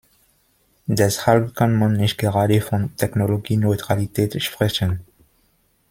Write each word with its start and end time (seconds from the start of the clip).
Deshalb 0.87 1.53
kann 1.53 1.75
man 1.77 1.93
nicht 1.93 2.17
gerade 2.17 2.59
von 2.59 2.95
Technologieneutralität 2.97 4.41
sprechen. 4.41 5.01